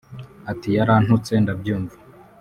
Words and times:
Ati 0.51 0.69
“Yarantutse 0.77 1.31
ndabyumva 1.43 1.95